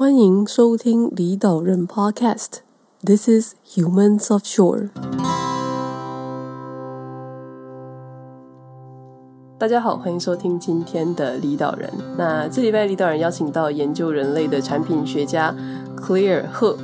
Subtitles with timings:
[0.00, 2.60] 欢迎收听李岛人 Podcast。
[3.04, 4.88] This is Humans Offshore。
[9.58, 11.92] 大家好，欢迎收听今天的李岛人。
[12.16, 15.54] 那这礼拜李岛人邀请到研究人类的产品学家
[15.98, 16.78] Claire 贺。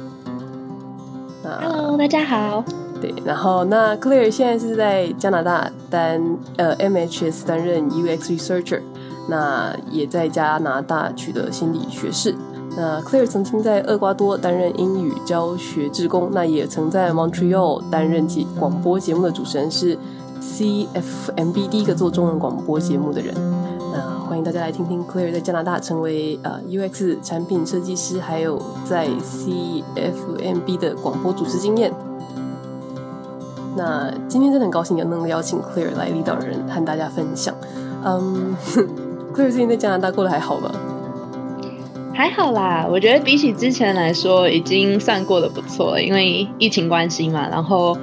[1.43, 2.63] Hello，大家好。
[3.01, 6.23] 对，然后那 Claire 现在是在加拿大担
[6.59, 8.83] 呃 MHS 担任 UX Researcher，
[9.31, 12.35] 那也在加拿大取得心理学士。
[12.77, 19.97] 那 Claire 曾经在厄瓜多担任英语教学志工，那也曾在 Montreal 担任起广播节目的主持人，是
[20.43, 23.35] CFMB 第一个做中文广播节目的人。
[23.95, 31.91] 那欢迎大家来听听 Claire 在加拿大成为呃 UX 产品设计师，还有在 CFMB 的广播主持经验。
[33.75, 37.55] 那今天真的很高兴有能邀请 Claire 来离岛人和大家分享。
[38.05, 38.55] 嗯，
[39.33, 40.71] Claire 最近在加拿大过得还好吗？
[42.17, 46.03] 还好啦，我觉得比起之前来说，已经算过得不错了。
[46.03, 47.95] 因为疫情关系嘛，然后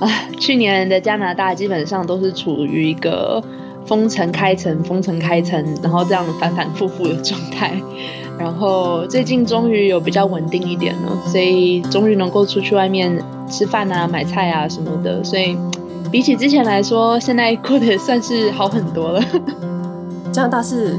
[0.00, 0.08] 啊，
[0.40, 3.44] 去年的加拿大基本上都是处于一个
[3.84, 7.74] 封城开城、封城开城，然后这样反反复复的状态。
[8.38, 15.22] 然后最近终于有比较稳定一点了，所以终于能够出去外面吃饭啊、买菜啊什么的。
[15.22, 15.54] 所以
[16.10, 19.22] 比起之前来说，现在过得算是好很多了。
[20.32, 20.98] 加拿大是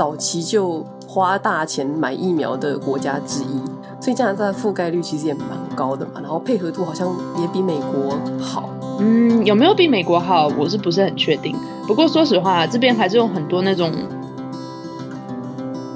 [0.00, 3.60] 早期就花大钱买疫苗的国家之一，
[4.00, 6.12] 所以加拿大覆盖率其实也蛮高的嘛。
[6.22, 7.06] 然后配合度好像
[7.38, 8.70] 也比美国好。
[8.98, 10.48] 嗯，有没有比美国好？
[10.58, 11.54] 我是不是很确定？
[11.86, 13.92] 不过说实话，这边还是有很多那种。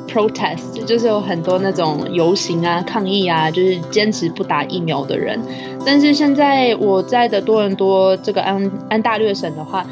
[0.07, 5.41] protest 就是有很多那种游行啊、抗议啊，就是坚持不打疫苗的人。
[5.85, 9.85] 但是现在我在的多伦多这个安安大略省的话，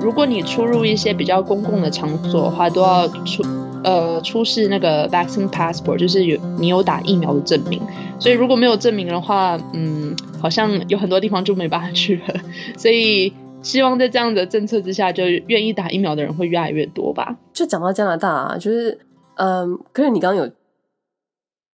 [0.00, 3.42] 如果你出入一些比较公共的场所的话，都要出
[3.82, 7.80] 呃出示那个 vaccine passport，就是有你有打疫苗的证明。
[8.18, 12.34] 所以如果没有证明的话，嗯，好像有很多地方就没办法去了。
[12.76, 13.32] 所以
[13.62, 17.36] 希望在这样的政策之下，就愿意打疫苗的人会越来越多吧。
[17.52, 18.98] 就讲到加拿大啊，就是。
[19.36, 20.52] 嗯，可是你刚刚有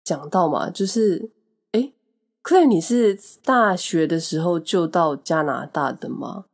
[0.05, 1.29] 讲到嘛，就是，
[1.73, 1.91] 哎
[2.45, 6.45] ，Claire，你是大学的时候就到加拿大的吗？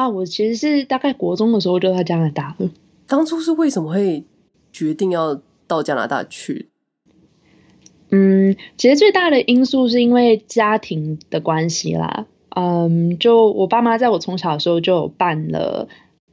[0.00, 2.70] 啊，我其实是大概国中的时候就到加拿大了。
[3.06, 4.24] 当初是为什么会
[4.72, 6.70] 决定要到加拿大去？
[8.08, 12.26] 嗯，其实最大的因素是因为家庭的关系啦。
[12.56, 15.88] 嗯，就我爸妈在我从小的时候就有办了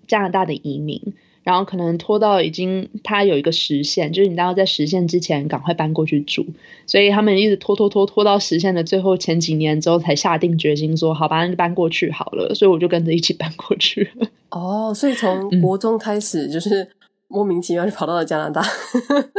[0.08, 1.14] 加拿大的移民。
[1.48, 6.46] 然后可能拖到已经他有一个时限，就是你都要在时限之前赶快搬过去住，
[6.86, 14.28] 所以他们一直拖拖拖拖到时限的最后前几年之后才下定决心说好吧，那就搬过去好了，所以我就跟着一起搬过去了。
[14.50, 16.86] 哦，所以从国中开始就是
[17.30, 18.62] 莫名其妙就跑到了加拿大。
[19.08, 19.30] 嗯、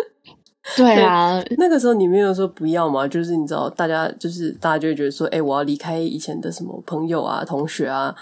[0.79, 3.07] 对啊对，那个时候你没有说不要嘛？
[3.07, 8.17] 就是你知道，大家就是大家就会觉得说，哎，我要离开以前的什么朋友啊、同学啊。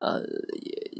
[0.00, 0.22] 呃，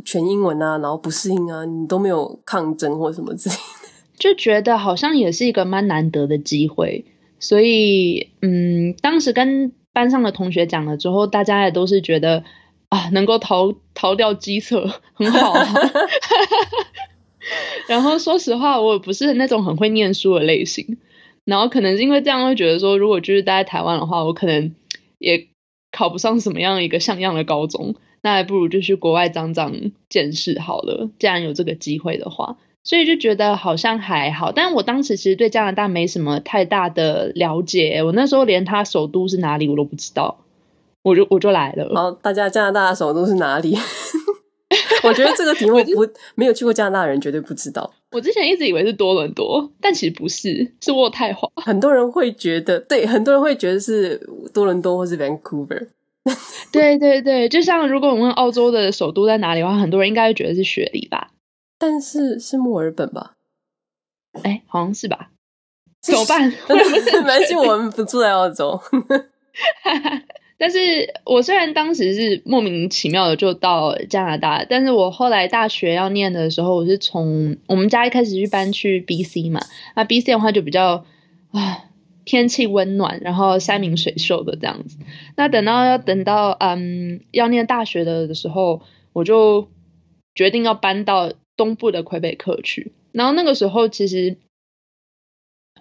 [0.05, 3.61] 全英文啊，然后不适应啊，你都没有抗争或什么之类的，
[4.19, 7.06] 就觉得好像也是一个蛮难得的机会，
[7.38, 12.44] 所以嗯，当时跟班上的同学讲了之后，大家也都是觉得
[12.91, 15.67] 啊，能够逃逃掉基测很好啊。
[17.88, 20.99] 然后说实话，我不是那种很会念书的类型，
[21.47, 24.75] 然后可能是因为这样会觉得说，如果就是待在台湾的话，我可能
[25.19, 25.49] 也
[25.91, 27.94] 考不上什么样一个像样的高中。
[28.22, 29.72] 那还不如就去国外长长
[30.08, 31.10] 见识好了。
[31.19, 34.53] 既然有这个机会的话，所以就觉得好像还好。
[34.53, 40.44] 但我当时其实对加拿大没什么太大的了解，我那时候连它首都是哪里我都不知道，
[41.03, 41.92] 我就我就来了。
[41.94, 43.76] 好，大家加拿大的首都是哪里？
[45.02, 47.91] 我觉得这个题目不没有去过加拿大的人绝对不知道。
[48.12, 51.48] 我之前一直以为是多伦多，但其实不是，是渥太华。
[51.56, 54.20] 很多人会觉得，对，很多人会觉得是
[54.52, 55.88] 多伦多或是 Vancouver。
[56.72, 61.30] 对对对，就像如果我们问澳洲的首都在哪里的话，很多人应该会觉得是雪梨吧？
[61.78, 63.32] 但是是墨尔本吧？
[64.42, 65.30] 哎，好像是吧？
[66.00, 66.43] 怎么办？
[66.69, 68.81] 没关系，我们不住在澳洲。
[70.56, 70.78] 但是
[71.25, 79.60] 我虽然当时是莫名其妙的就到加拿大，但是我后来大学要念的时候，我是从我们家一开始去搬去 BC 嘛，
[79.96, 81.05] 那 BC 的话就比较
[81.52, 81.84] 啊。
[82.25, 84.99] 天气温暖，然后山明水秀的这样子。
[85.37, 88.82] 那等到要等到嗯要念大学的的时候，
[89.12, 89.69] 我就
[90.34, 92.93] 决定要搬到东部的魁北克去。
[93.12, 94.37] 然后那个时候其实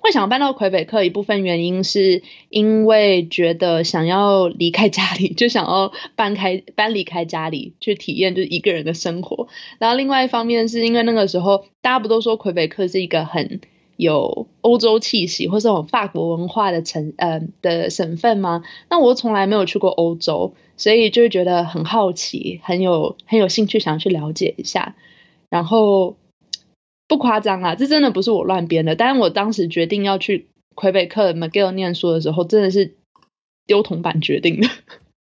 [0.01, 9.50] 会想搬到魁北克，一部分原因是因为觉得想要离开家里，就想要搬开搬离开家里去体验就是一个人的生活。
[9.77, 13.59] 然后另外一方面是因为那个时候大家不都说魁北克是一个很
[14.00, 18.63] 有欧洲气息或是这种法国文化的城呃的省份吗？
[18.90, 24.96] 那我从来没有去过欧洲，所以就会觉得很好奇，很有很有兴趣想去了解一下。
[25.50, 26.16] 然后
[27.10, 28.96] 不夸张啊，这真的不是我乱编的。
[28.96, 32.96] 但是我当时决定要去魁北克 McGill 念书的时候，真的是
[33.68, 34.69] 丢铜板决定的。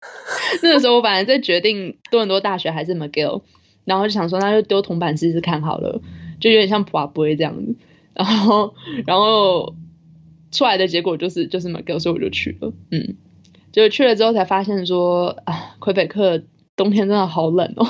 [0.63, 3.43] 那个时候我本来在决定多伦多大学还是 McGill，
[3.85, 6.01] 然后就想说那就丢铜板试试看好了，
[6.39, 7.75] 就有点像普瓦布这样子。
[8.13, 8.73] 然后
[9.05, 9.73] 然后
[10.51, 12.71] 出来的结果就是就是 McGill，所以我就去了。
[12.91, 13.15] 嗯，
[13.71, 16.41] 就去了之后才发现说啊，魁北克
[16.75, 17.87] 冬天真的好冷哦，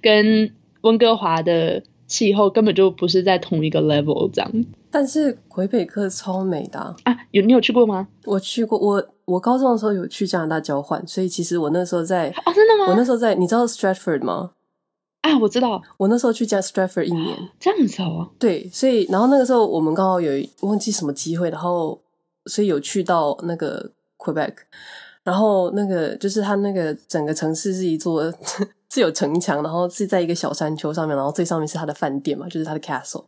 [0.00, 4.50] 跟温哥华的气候根本就不是在同一个 level 这样。
[4.90, 6.96] 但是魁北克超美的啊！
[7.04, 8.08] 啊有你有去过吗？
[8.26, 12.90] 我去过，我我高中的时候有去加拿大交换，所以其实我那时候在哦，真的吗？
[12.90, 14.50] 我那时候在，你知道 Stratford 吗？
[15.22, 18.28] 啊，我知道，我那时候去加 Stratford 一年，这样子哦。
[18.38, 20.30] 对，所以然后那个时候我们刚好有
[20.60, 22.00] 忘记什么机会，然后
[22.46, 24.52] 所以有去到那个 Quebec，
[25.24, 28.32] 然后那个就是它那个整个城市是一座。
[28.92, 33.24] 是有城墙，然后是在一个小山丘上面，然后最上面是它的饭店嘛，就是它的 castle，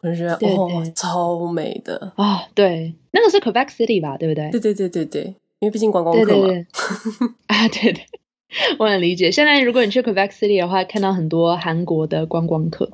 [0.00, 2.42] 我就觉得哦，超美的啊！
[2.52, 4.50] 对，那个是 Quebec City 吧，对不对？
[4.50, 5.22] 对对对对对，
[5.60, 6.26] 因为毕竟观光客嘛。
[6.26, 6.66] 对对对
[7.46, 8.04] 啊，对对，
[8.78, 9.30] 我很理解。
[9.30, 12.90] 现在如果你去 Quebec City 的话，看到很多韩国的观光客，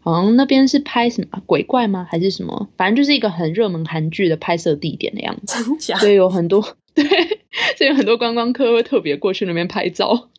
[0.00, 2.06] 好像那边是拍什么鬼怪吗？
[2.10, 2.68] 还是什么？
[2.76, 5.62] 反正就是一个很热门韩剧的拍摄地点的样子。
[5.64, 5.98] 真假？
[5.98, 6.60] 所以有很多
[6.94, 7.04] 对，
[7.76, 10.30] 所以有很多观光客会特别过去那边拍照。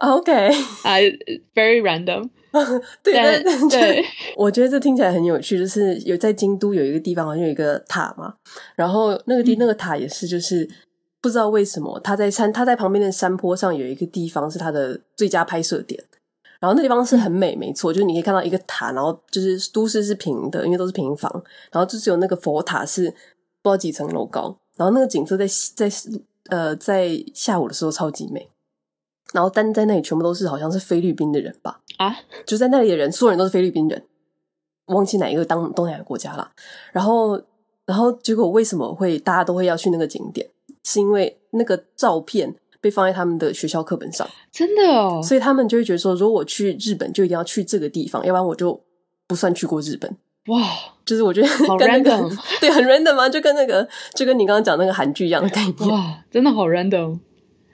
[0.00, 2.28] OK，啊、uh,，very random
[3.02, 3.12] 对。
[3.14, 4.04] 对对对，
[4.36, 8.34] 我觉得这听起来很有趣，就是有在京都有一个地方好像有一个塔嘛，
[8.76, 10.68] 然后那个地、嗯、那个塔也是，就是
[11.20, 16.02] 不知道为什么他在山他在旁边的山坡上有一个地方是他的最佳拍摄点，
[16.60, 21.30] 然后那地方是很美，没错，就是你可以看到一个塔，然后就是都市是平的，因为都是平房，
[21.70, 23.10] 然后就只有那个佛塔是
[23.62, 25.90] 不知道几层楼高，然后那个景色在在
[26.48, 28.48] 呃在下午的时候超级美。
[29.34, 31.82] 然后，但在那里全部都是好像是菲律宾的人吧？
[31.98, 32.16] 啊，
[32.46, 34.02] 就在那里的人，所有人都是菲律宾人，
[34.86, 36.50] 忘记哪一个当东南亚国家了。
[36.92, 37.38] 然后，
[37.84, 40.48] 然后结果为什么会大家都会要去那个景点？
[40.84, 45.20] 是因为那个照片被放在他们的学校课本上，真的哦。
[45.22, 48.80] 所以他们就会觉得说，如果我去日本，就一定要去这个地方，要不然我就
[49.26, 50.16] 不算去过日本。
[50.46, 50.62] 哇，
[51.04, 53.28] 就是我觉得好 random， 对，很 random 吗？
[53.28, 55.90] 就跟那个，就跟你刚刚讲那个韩剧一样的概念。
[55.90, 57.18] 哇，真的好 random。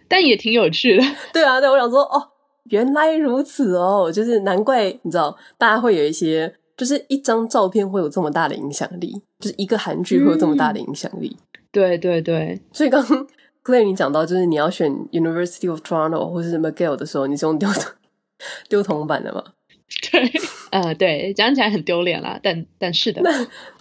[0.09, 2.31] 但也挺有趣的，对啊，对，我想说，哦，
[2.65, 11.54] 原来如此哦，就是难怪你知道，大家会有一些，就是一张照片会有这么大的影响力，就是一个韩剧会有这么大的影响力，嗯。
[11.75, 13.27] 对对对，所以刚刚
[13.65, 17.69] Claire 你讲到，就是你要选 University of Toronto 或是 McGill 的时候，你是用丢
[18.69, 19.43] 丢铜板的吗？
[20.11, 20.33] 对，
[20.71, 23.31] 呃，对，讲起来很丢脸啦，但但是的，那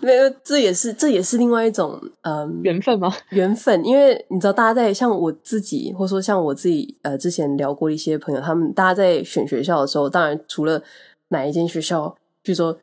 [0.02, 3.12] 没有，这也是这也是另外一种嗯缘分吗？
[3.32, 10.82] 缘分，因为你知道，大家在像我自己，或者说像我自己，呃，之前聊过一些朋友，他们大家在选学校的时候，当然除了
[11.30, 12.78] 哪一间学校，比如说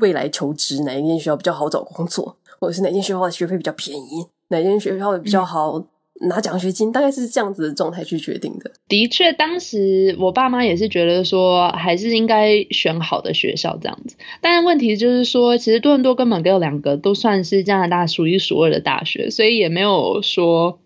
[0.00, 5.78] 未来求职，哪一间学校比较好找工作，或者是哪间学校的学费比较便宜，哪间学校比较好。
[5.78, 5.86] 嗯
[6.20, 8.70] 拿奖学金大概是这样子的状态去决定的。
[8.86, 14.16] 的确，当时我爸妈也是觉得说，还是应该选好的学校这样子。
[14.40, 20.78] 但是问题就是说，其实多伦多跟 McGill 两个都算是加拿大数一数二的大学，所以也没有说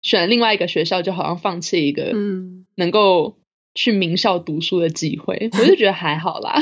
[0.00, 3.36] 选另外一个学校就好像放弃一个嗯能够
[3.74, 5.50] 去名校读书的机会。
[5.60, 6.58] 我就觉得还好啦。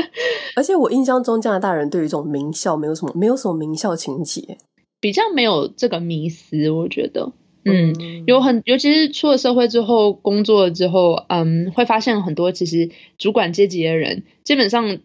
[0.56, 4.56] 而且我印象中加拿大人对于这种名校没有什么没有什么名校情结。
[5.04, 7.30] 比较没有这个迷思，我觉得，
[7.66, 15.00] 嗯，有很，尤其是出了社会之后，工作了之后，嗯，会发现很多其实主管阶级的人，基本上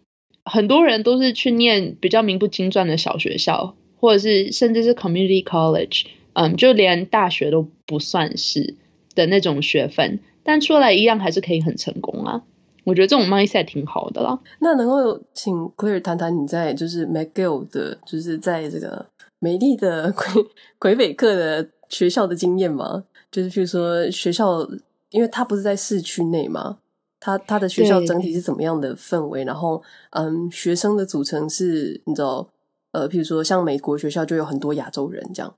[0.45, 8.75] 很多人都是去念比较名不经传的小学校，或者是甚至是 community college，嗯，就连大学都不算是
[9.15, 12.43] 的那种学分，但出来一样还是可以很成功啊。
[12.85, 14.39] 我觉得这种 mindset 挺好的啦。
[14.61, 19.05] 那能够请 Claire 谈谈你在就是 McGill 的，就是在这个。
[19.39, 20.45] 美丽的 魁
[20.77, 23.05] 魁北克的学校的经验吗？
[23.31, 24.67] 就是譬如说学校，
[25.09, 26.79] 因为它不是在市区内嘛，
[27.19, 29.43] 它它的学校整体是怎么样的氛围？
[29.43, 29.81] 然后，
[30.11, 32.49] 嗯，学生的组成是，你知道，
[32.91, 35.55] 呃，譬如说像美国学校就有很多亚洲人，这样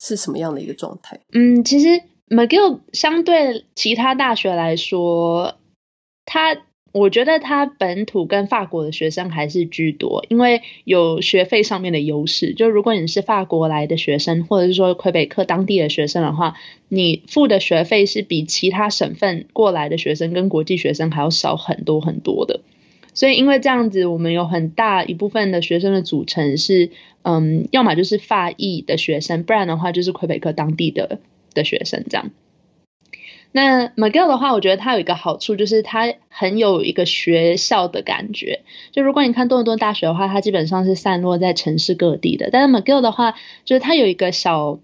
[0.00, 1.20] 是什么样的一个状态？
[1.32, 1.88] 嗯，其实
[2.28, 5.56] McGill 相对其他大学来说，
[6.24, 6.56] 它。
[6.92, 12.52] 我觉得他本土跟法国的学生还是居多，因为有学费上面的优势。
[12.52, 16.54] 就如果你是法国来的学生，或者是说魁北克当地的学生的话，
[16.88, 22.60] 你付的学费是比其他省份过来的学生跟国际学生还要少很多很多的。
[23.14, 26.90] 所以因为这样子，我们有很大一部分的学生的组成是，
[27.22, 31.20] 嗯，要么就是法裔的学生，不然的话就是魁北克当地的
[31.54, 32.30] 的学生这样。
[33.52, 38.62] 那 McGill 的话，我觉得它有一个好处，就是它很有一个学校的感觉。
[38.92, 42.48] 就如果你看多伦多大学的话，它基本上是散落在城市各地的。
[42.50, 44.80] 但是 McGill 的话，就是它有一个小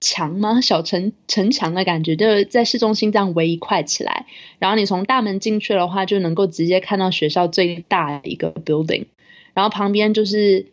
[0.00, 0.60] 墙吗？
[0.62, 4.26] 小城城墙的感觉，就是在市中心这样围一块起来。
[4.58, 9.06] 然后你从大门进去的话，就能够直接看到学校最大的一个 building。
[9.52, 10.72] 然后旁边就是。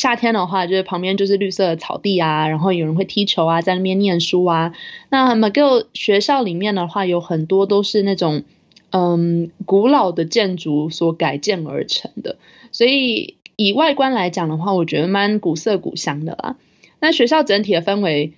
[0.00, 4.72] 夏天的话，就是旁边就是绿色的草地啊，然后有人会踢球啊，在那边念书啊。
[5.10, 8.44] 那 McGill 学校里面的话，有很多都是那种
[8.92, 12.38] 嗯古老的建筑所改建而成的，
[12.72, 16.56] 所以以外观来讲的话，我觉得蛮古色古香的啦。
[16.98, 18.32] 那学校整体的氛围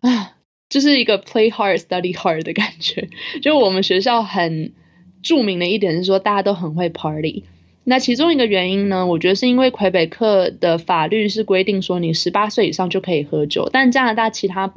[0.00, 0.34] 啊，
[0.68, 3.08] 就是一个 play hard study hard 的感觉。
[3.40, 4.74] 就我们学校很
[5.22, 7.44] 著名的一点是说，大家都很会 party。
[7.88, 14.74] 那其中一个原因呢，我觉得是因为魁北克的法律是规定说你十八岁以上就可以喝酒，但加拿大其他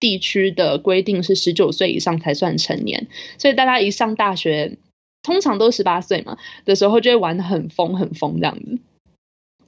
[0.00, 3.06] 地区的规定是十九岁以上才算成年，
[3.38, 4.76] 所以大家一上大学，
[5.22, 8.78] 通常都十八岁嘛的时候就会玩得很疯很疯这样子。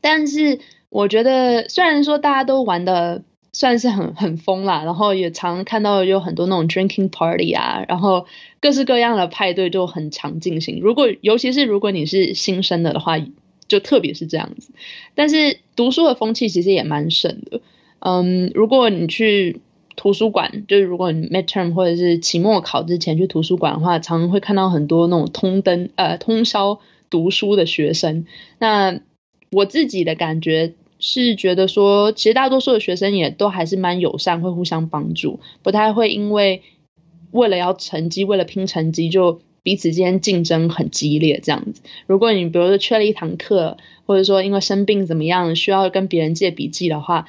[0.00, 8.26] 但是我觉得虽然说大家都玩得算是很很疯啦，然后也常看到有很多那种 drinking party 啊，然后
[8.60, 10.78] 各式各样的派对就很常进行。
[10.80, 13.18] 如果尤其是如果你是新生的的话，
[13.66, 14.72] 就特别是这样子。
[15.16, 17.60] 但是读书的风气其实也蛮盛的。
[17.98, 19.60] 嗯，如果你去
[19.96, 26.78] 图书馆，就是如果你 midterm 或者是期末考之前去图书馆的话，常常会看到很多那种通灯呃通宵
[27.10, 28.26] 读书的学生。
[28.58, 29.00] 那
[29.50, 30.74] 我自己的感觉。
[31.00, 36.62] 是觉得说，其实大多数的学生也都还是蛮友善，会互相帮助，不太会因为
[37.30, 41.82] 为了要成绩，为了拼成绩，就彼此之间竞争很激烈这样子。
[42.06, 47.26] 如果你比如说缺了一堂课，或者说因为生病怎么样，需要跟别人借笔记的话，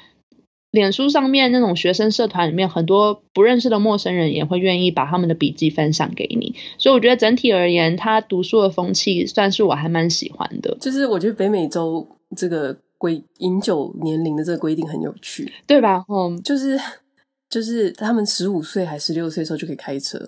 [0.71, 6.55] 脸书上面那种学生社团里面，很多不认识的陌生人也会愿意把他们的笔记分享给你。
[6.77, 10.77] 所以我觉得整体而言，他读书的风气算是我还蛮喜欢的。
[10.81, 12.77] 就是我觉得北美洲这个。
[13.01, 16.05] 规饮酒年龄的这个规定很有趣，对吧？
[16.08, 16.79] 嗯，就是
[17.50, 20.20] 就是他们十五岁还十六岁的时候就可以开车，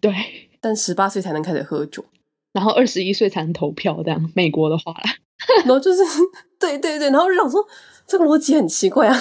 [0.00, 0.12] 对，
[0.60, 2.04] 但十八岁才能开始喝酒，
[2.52, 4.02] 然后二十一岁才能投票。
[4.02, 4.92] 这样美国的话，
[5.64, 6.02] 然后就是
[6.58, 7.64] 对对对，然后就想说
[8.08, 9.16] 这个逻辑很奇怪啊，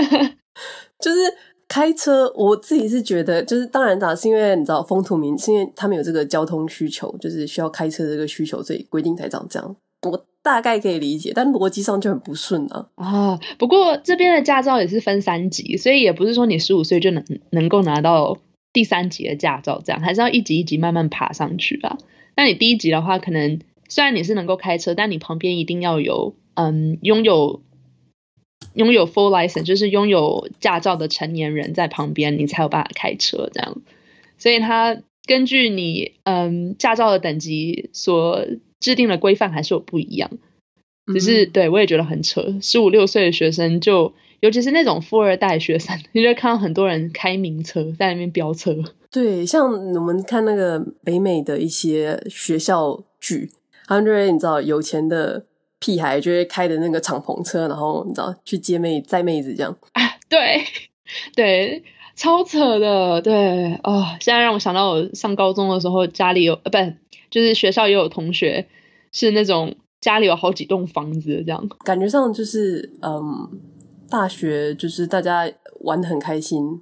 [1.00, 1.18] 就是
[1.66, 9.74] 开车，我自己是觉得，就是当然，咋是因为你知道风土民，是因为他们有这个交通需求，就是需要开车的这个需求，所以规定才长这样。
[10.02, 10.26] 我。
[10.46, 12.86] 大概可以理解，但逻辑上就很不顺啊。
[12.94, 18.38] 啊，不过这边的驾照也是分三级，所以也不是说你十五岁就能能够拿到
[18.72, 21.98] 第三级的驾照，这样还是要一级一级慢慢爬上去啊。
[22.36, 27.60] 那你第一级的话，可能虽然你是能够开车，但你旁边一定要有嗯拥有
[28.74, 33.82] 拥有 full license，就是拥有驾照的成年人在旁边，你才有办法开车这样。
[34.38, 38.46] 所以他根据你嗯驾照的等级所。
[38.80, 40.30] 制定的规范还是有不一样，
[41.12, 42.42] 只是、嗯、对我也觉得很扯。
[42.60, 48.76] 十五六岁的学生就，尤其是那种富二代学生， 你就会看到很多人开名车在那边飙车。
[49.10, 53.50] 对，像我们看那个北美的一些学校剧，
[53.86, 55.46] 他们就会你知道有钱的
[55.78, 60.62] 屁孩就会开的那个敞篷车，然后你知道去接妹载妹子这样 啊，对
[61.34, 61.82] 对，
[62.14, 66.78] 超扯的，对哦，现在让我想到我上高中的时候家里有呃不。
[67.36, 68.66] 就是学校也有同学
[69.12, 73.60] 是那种家里有好几栋房子这样，感觉上就是嗯，
[74.08, 75.46] 大学就是大家
[75.80, 76.80] 玩的很开心，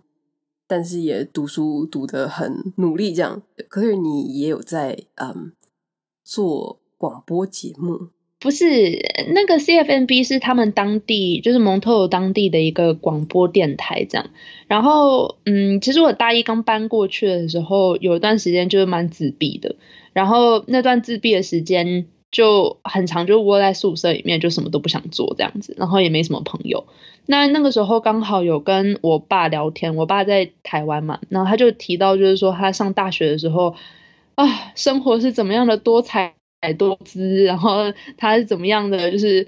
[0.68, 3.42] 但是也读书读的很努力这样。
[3.68, 5.50] 可是你也有在嗯
[6.22, 8.10] 做广播节目？
[8.44, 9.00] 不是，
[9.32, 14.28] 那个 CFNB 是他们当地就是蒙特娄当地的一个广播电台这样。
[14.66, 19.76] 然后嗯，其实我大一刚搬过去的时候，有一段时间就是蛮自闭的。
[20.12, 26.84] 然后那段自闭的时间就很长，就窝在宿舍里面，就什么都不想做这样子，然后也没什么朋友。
[27.24, 33.74] 那那个时候刚好有跟我爸聊天，我爸在台湾嘛，然后他就提到，就是说他上大学的时候
[34.34, 36.34] 啊，生活是怎么样的多彩
[36.64, 39.46] 百多姿，然后他是怎么样的，就是。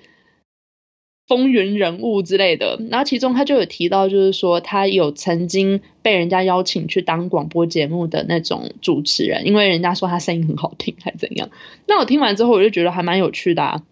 [1.29, 11.51] 风云人物之类的，然后其中他就有提到，就是说他有曾经被人家邀请去当广播节目的那种主持人，因为人家说他声音很好听，还怎样。
[11.89, 13.83] 那我听完之后，我就觉得还蛮有趣的啊，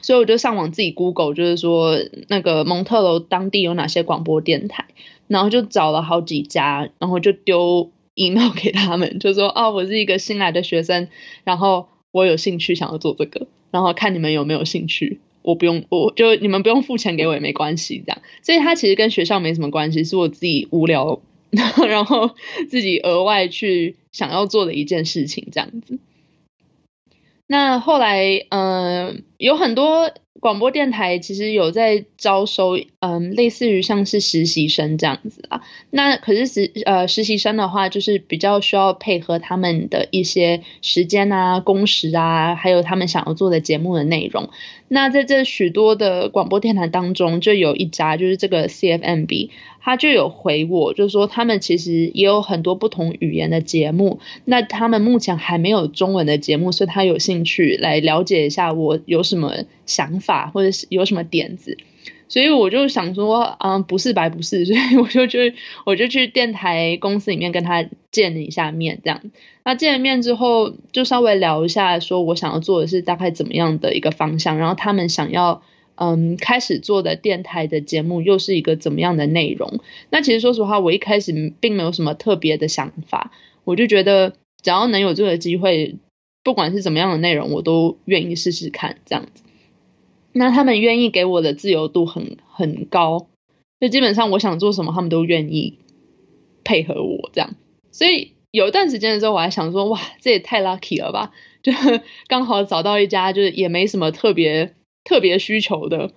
[0.00, 1.98] 所以我就上网自己 Google，就是说
[2.28, 4.86] 那个蒙特楼当地有哪些广播电台，
[5.28, 11.08] 然后就找了好几家，然后就丢 email 给他们，就说哦，我是一个新来的学生，
[11.44, 11.88] 然后。
[12.16, 15.20] 我有兴趣想要做这个，然后看你们有没有兴趣。
[15.42, 18.22] 我不用，我就你们不用付钱给我也没关系，这样。
[18.42, 21.20] 所以它其实跟学校没什么关系，是我自己无聊，
[21.86, 22.30] 然后
[22.70, 25.98] 自己额外去想要做的一件事情，这样子。
[27.46, 30.10] 那后来，嗯、有很多。
[30.40, 35.62] 广播电台其实有在招收，嗯，类似于像是实习生这样子啊。
[35.90, 44.50] 那可是实呃实习生的话，就是比较需要配合他们的一些时间啊、工时啊，还有他们想要做的节目的内容。
[44.88, 49.50] 那在这许多的广播电台当中，就有一家就是这个 CFMB。
[49.80, 59.54] 他就有回我，就是说他们其实也有很多不同语言的节目，那他们目前还没有中文的节目，所以他有兴趣来了解一下我有什么
[59.86, 61.78] 想法或者是有什么点子，
[62.28, 65.54] 所以我就想说，嗯，不是白不是， 所以我就去
[65.86, 69.22] 我就去电台公司里面跟他见了一下面，这样，
[69.64, 75.62] 那见了面之后就稍微聊一下，说我想要做的是大概怎么样的一个方向，然后他们想要。
[75.98, 79.80] 嗯，开始做的电台的节目又是一个怎么样的内容？
[80.10, 83.32] 那其实说实话，我一开始并没有什么特别的想法，
[83.64, 85.96] 我就觉得只要能有这个机会，
[86.44, 89.42] 不管是怎么样的内容，我都愿意试试看这样子。
[90.38, 93.26] 那他们愿意给我的自由度很很高，
[93.80, 95.78] 就基本上我想做什么，他们都愿意
[96.62, 97.54] 配合我这样。
[97.90, 101.32] 所以有一段时间的时候，我还想说，哇，这也太 lucky 了吧！
[101.62, 101.72] 就
[102.28, 104.74] 刚好找到一家，就是也没什么特别。
[105.08, 106.10] 特别需求的，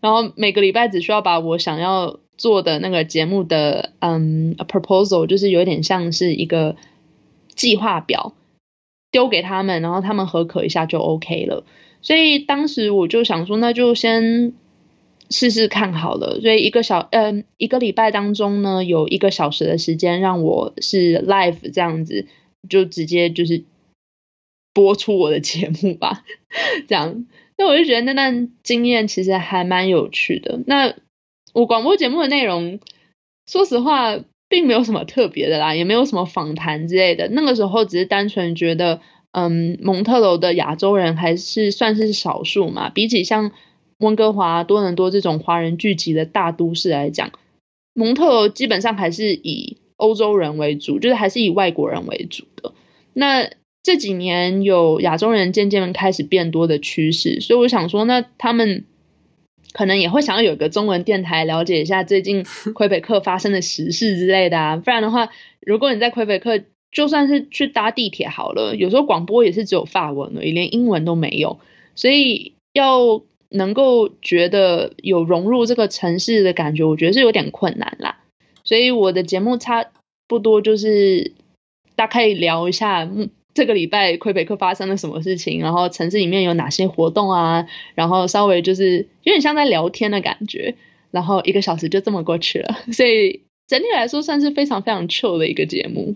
[0.00, 6.76] 然后每个礼拜只需要把我想要做的那个节目的嗯 proposal，就是有点像是一个
[7.56, 8.34] 计划表
[9.10, 11.64] 丢给他们，然后他们核可一下就 OK 了。
[12.02, 14.52] 所以当时我就想说，那就先
[15.30, 16.40] 试试看好了。
[16.40, 22.26] 所以一个小嗯一个礼拜当中呢，有一个小时的时间让我是 live 这样子，
[22.68, 23.64] 就直接就是
[24.72, 26.24] 播出我的节目吧，
[26.88, 27.26] 这样。
[27.56, 30.60] 那我就觉得那段经验其实还蛮有趣的。
[30.66, 30.94] 那
[31.52, 32.78] 我广播节目的内容，
[33.50, 34.16] 说实话
[34.48, 37.28] 并没有什么特别的啦，也没有什么访谈之类的。
[37.28, 39.00] 那个时候只是单纯觉得，
[39.38, 42.90] 嗯，蒙特楼的亚洲人还是算是少数嘛。
[42.90, 43.52] 比起像
[43.98, 47.30] 温哥华、多伦多这种华人聚集的大都市来讲，
[47.94, 52.72] 蒙特娄基本上还是以欧洲人为主，就是还是以外国人为主的。
[53.12, 53.48] 那
[53.84, 58.86] 这几年有亚洲人渐渐开始变多的趋势，所以我想说，那他们
[59.72, 64.76] 可能也会想要有个中文电台，了解一下最近 魁北克发生的时事之类的啊。
[64.76, 65.28] 不然的话，
[65.60, 71.58] 如果你在魁北克，就算是去搭地铁好了，有时候广播也是只有法文而已，连英文都没有，
[71.94, 78.18] 所以要能够觉得有融入这个城市的感觉，我觉得是有点困难啦。
[78.64, 79.86] 所以我的节目差
[80.26, 81.32] 不多就是
[81.96, 83.08] 大概聊一下。
[83.54, 85.60] 这个礼拜魁北克发生了什么事情？
[85.60, 87.66] 然后城市里面有哪些活动啊？
[87.96, 90.76] 然后稍微就是有点像在聊天的感觉，
[91.10, 92.78] 然后一个小时就这么过去了。
[92.92, 96.14] 所以整体来说算是非常非常 chill 的一个节目，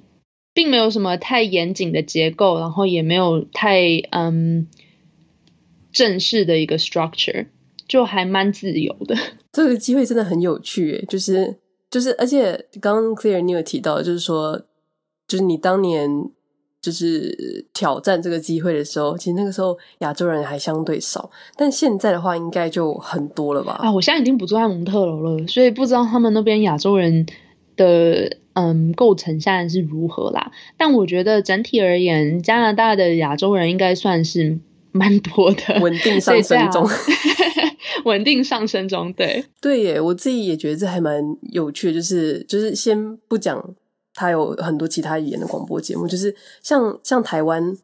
[0.53, 4.67] 并没有什么太严谨的结构，然后也没有太嗯
[5.93, 7.47] 正式的一个 structure，
[7.87, 9.17] 就还蛮自由的。
[9.53, 11.57] 这个机会真的很有趣，就是
[11.91, 14.63] 就是，而且刚刚 Claire 你有提到，就是说，
[15.29, 16.31] 就是你当年。
[16.83, 23.75] 就是挑战这个机会的时候，其实那个时候亚洲人还相对少，但现在的话应该就很多了吧？
[23.75, 27.25] 啊，我现在已经不住在蒙特楼了，所以不知道他们那边亚洲人
[27.77, 30.53] 的嗯构成现在是如何啦。
[30.77, 34.59] 但我觉得整体而言，加拿大的亚洲人应该算是
[34.91, 36.87] 蛮多的，稳定上升中，
[38.05, 39.13] 稳定上升中。
[39.13, 43.75] 对对耶，我自己也觉得这还蛮有趣的，就是就是先不讲。
[44.15, 47.75] 它有很多其他语言的广播节目，就是像像台湾，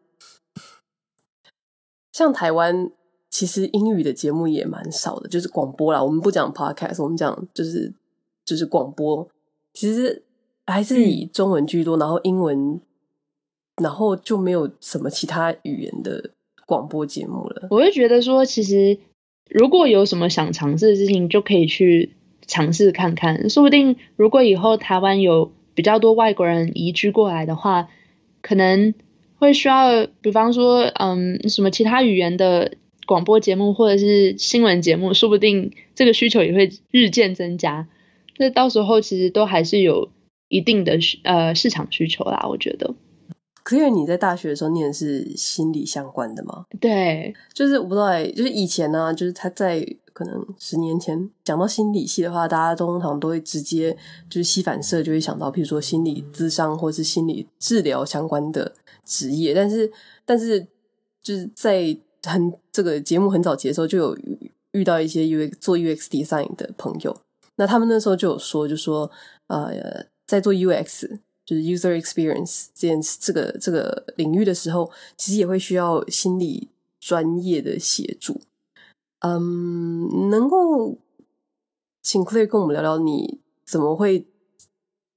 [2.13, 2.91] 像台湾
[3.31, 6.05] 其实英语的节目也蛮少的，就是广播啦。
[6.05, 7.95] 我们不讲 podcast，我们讲就是
[8.45, 9.27] 就是广播，
[9.73, 10.23] 其实
[10.73, 12.81] 还是以中文居多，然后英文，
[13.83, 16.31] 然后就没有什么其他语言的
[16.67, 17.69] 广播节目了。
[17.71, 18.99] 我会觉得说，其实
[19.49, 22.15] 如果有什么想尝试的事情，就可以去
[22.47, 25.53] 尝试看看，说不定如果以后台湾有。
[25.75, 27.89] 比较多外国人移居过来的话，
[28.43, 28.95] 可能
[29.37, 32.73] 会需要，比方说，嗯，什么其他语言的
[33.07, 37.87] 广播节目或者是新闻节目，说不定这个需求也会日渐增加。
[38.39, 40.09] 那到时候其实都还是有
[40.49, 42.95] 一定的呃市场需求啦，我觉得。
[43.63, 46.65] 可是你在大学的时候念的是心理相关的吗？
[46.81, 49.87] 对，就是我不知道，就是以前呢、啊，就是他在。
[50.15, 53.97] 可能十年前讲到心理系的话，大家通常都会直接
[54.29, 59.55] 就是膝反射就会想到，譬如说心理咨商或是心理治疗相关的职业。
[59.55, 59.89] 但是，
[60.25, 60.67] 但是
[61.23, 64.19] 就是在很这个节目很早期的时候，就有
[64.73, 67.17] 遇到一些 UX 做 UX design 的朋友，
[67.55, 69.09] 那他们那时候就有说，就说
[69.47, 76.69] 呃，在做 UX 就是 user experience 这件这个这个领域的时候，其实也会需要心理
[77.01, 78.41] 专业的协助。
[79.21, 80.99] 嗯，能够
[82.03, 84.27] 请 Claire 跟我们聊聊，你怎么会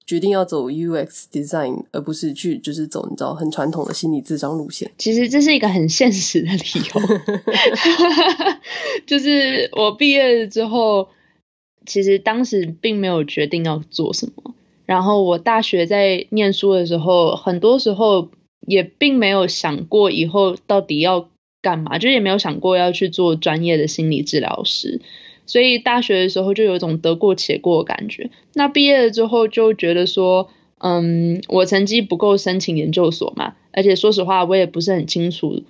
[0.05, 4.89] 决定要走 UX design，而不是去就是走你知道很传统的心理智商路线？
[4.97, 7.01] 其实这是一个很现实的理由，
[9.05, 11.09] 就是我毕业之后，
[11.85, 14.55] 其实当时并没有决定要做什么。
[14.91, 18.29] 然后我大学在念书的时候，很多时候
[18.67, 21.29] 也并没有想过以后到底要。
[21.63, 21.99] 干嘛？
[21.99, 24.99] 就也没有想过要去做专业的心理治疗师，
[25.45, 28.31] 所以大学的时候就有一种得过且过的感觉。
[28.55, 30.49] 那毕业了之后就觉得说，
[30.79, 35.61] 嗯，我成绩不够申请研究所嘛，而且说实话，我也不是很清楚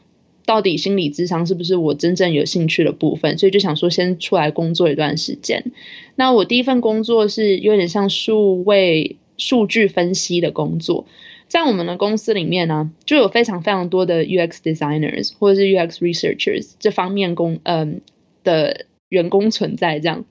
[0.45, 5.71] 到底心理智商是不是我真正有兴趣的部分，所以就想说先出来工作一段时间。
[6.15, 11.05] 那我第一份工作是有点像数位数据分析的工作。
[11.47, 17.99] 在我们的公司里面呢、就有非常非常多的 UX designers 或者是 UX researchers 这方面工嗯
[18.45, 19.99] 的员工存在。
[19.99, 20.23] 这样，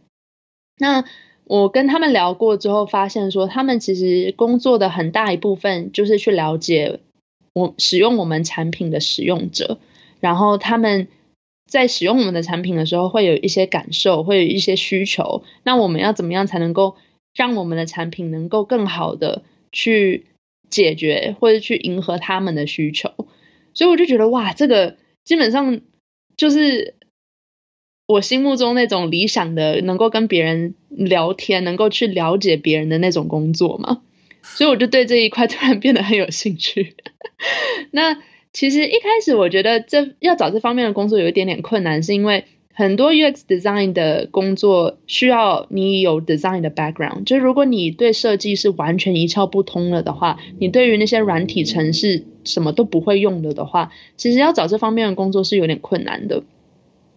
[0.78, 1.04] 那
[1.44, 7.00] 我跟他们聊过之后，发现说他们其实工作的很大一部分就是去了解
[7.52, 9.78] 我使用我们产品的使用者，
[10.20, 11.08] 然后他们
[11.66, 15.42] 在使用我们的产品的时候会有一些感受，会有一些需求。
[15.64, 16.96] 那我们要怎么样才能够
[17.34, 20.26] 让我们的产品能够更好的去
[20.68, 23.12] 解决或者去迎合他们的需求，
[23.74, 25.80] 所以我就觉得哇，这个基本上
[26.36, 26.94] 就是
[28.06, 34.02] 我心目中那种理想的，能够跟别人聊天，能够去了解别人的那种工作嘛。
[34.42, 36.96] 所以我就对这一块突然变得很有兴趣。
[37.92, 38.20] 那
[38.52, 42.44] 其实一开始我觉得这要找这方面的工作有一点点困难，是因为。
[42.72, 56.42] 很多 UX design 的工作需要你有 design 的 background，就如果你对设计是完全一窍不通了的话，你对于那些软体程式什么都不会用了的话，其实要找这方面的工作是有点困难的。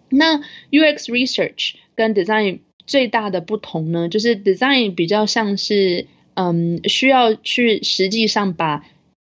[0.10, 0.40] 那
[0.72, 8.84] UX research 跟 design 最大的不同呢，就是 design 比较像是，嗯，需要去实际上把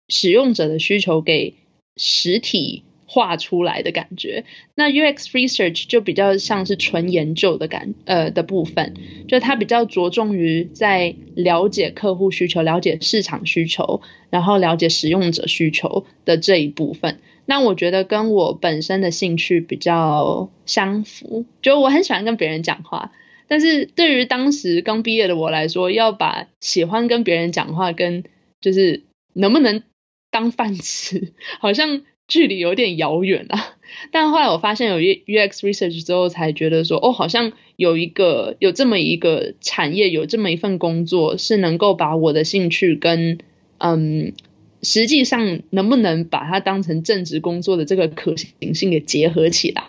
[0.09, 1.55] 使用者的需求给
[1.99, 2.85] 实体。
[3.11, 8.93] 画出来的感觉，那 UX research 就比较像是纯研究的感呃的部分，
[9.27, 17.21] 就它比较着重于在了解客户需求、了解市场需求，然后了解使用者需求的这一部分。
[17.47, 23.13] 那我觉得跟我本身的兴趣比较相符，就我很喜欢跟别人讲话，
[23.49, 28.25] 但是对于当时刚毕业的我来说，要把喜欢跟别人讲话跟
[28.61, 29.83] 就是能不能
[30.31, 32.03] 当饭吃，好像。
[32.29, 33.79] 距离有点遥远啊，
[34.13, 43.39] 但后来我发现有 UX research 之后，才觉得说，哦，好像有一个有这么一个产业，有这么一份工作，是能够把我的兴趣跟
[43.79, 44.35] 嗯，
[44.83, 49.85] 实际上能不能把它当成正职工作的这个可行性给结合起来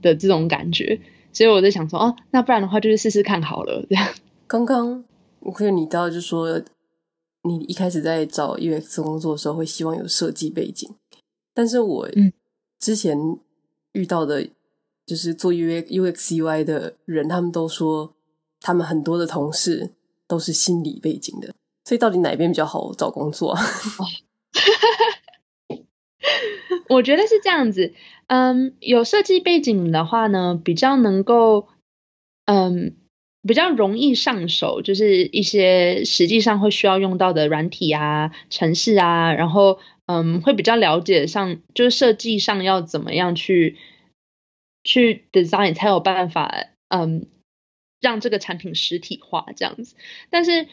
[0.00, 1.00] 的这种感觉，
[1.34, 3.84] 所以我在想说，哦，那不然的话就是试试看好了。
[3.90, 4.08] 这样，
[4.46, 5.04] 刚刚
[5.40, 6.62] 我看到你到就说，
[7.44, 10.90] 你一开始在找 UX 工作的时候，会希望有设计背景。
[11.52, 12.08] 但是我
[12.80, 13.16] 之前
[13.92, 14.48] 遇到的，
[15.06, 18.14] 就是做 UX UXUI 的人，他们都说
[18.60, 19.90] 他们很多的同事
[20.26, 21.54] 都是心理背景的，
[21.84, 23.56] 所以到底哪边比较好找工作？
[26.88, 27.92] 我觉得是这样子，
[28.26, 31.68] 嗯，有设计背景的话呢，比较能够，
[32.46, 32.94] 嗯，
[33.46, 39.78] 比较容易上手，就是一些实际上会需要用到的软体啊、程式啊，然后。
[40.06, 43.78] 嗯，会比较了解上，就是设计上要怎么样去
[44.82, 47.24] 去 design 才有办法，嗯，
[48.02, 49.96] 让这个产品实体化这样子。
[50.28, 50.66] 但是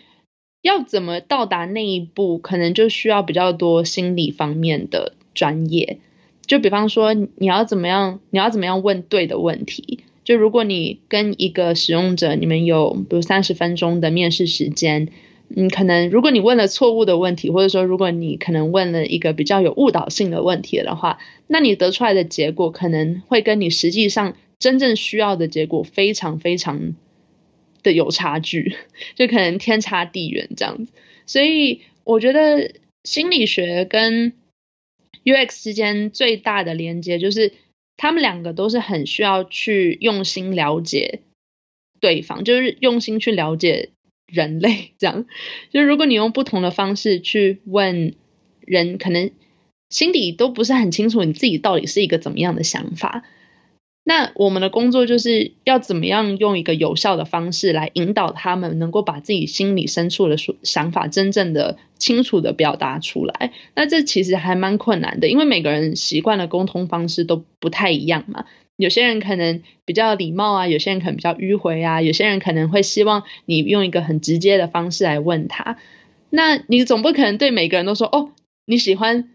[0.62, 6.00] 要怎么到达那一步，可能就需要比较多心理方面的专业。
[6.46, 10.04] 就比方说，你要怎么样，你要怎么样问对的问题。
[10.24, 15.10] 就如果你跟一个使用者，你们有比如三十分钟的面试时间。
[15.54, 26.94] 你可能，如果你问了错误的问题，或者说如果你可能问了一个比较有误导性的问题的话，那你得出来的结果可能会跟你实际上真正需要的结果非常非常
[27.84, 28.78] 的有差距，
[29.16, 30.94] 就可能天差地远这样子。
[31.26, 32.72] 所以我觉得
[33.04, 34.32] 心理学跟
[35.26, 37.52] UX 之间最大的连接就是，
[38.02, 41.20] 他们两个都是很需要去用心了解
[42.00, 43.90] 对方，就是用心去了解。
[44.34, 45.26] 人类这样，
[45.72, 48.16] 就如果你用不同的方式去问
[48.62, 49.30] 人，可能
[49.90, 53.26] 心底都不是很清楚你自己到底是一个怎么样的想法。
[54.04, 63.54] 那我们的工作就是要怎么样用一个有效的方式来引导他们，能够把自己心里深处的想法真正的清楚的表达出来。
[63.76, 68.46] 那这其实还蛮困难的，因为每个人习惯的沟通方式都不太一样嘛。
[68.76, 75.78] 有些人可能比较礼貌啊，有些人可能比较迂回啊，有些人可能会希望你用一个很直接的方式来问他。
[76.32, 78.32] 那你总不可能对每个人都说，哦，
[78.66, 79.30] 你喜欢